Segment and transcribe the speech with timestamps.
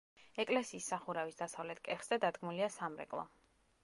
[0.43, 3.27] ეკლესიის სახურავის დასავლეთ კეხზე დადგმულია სამრეკლო.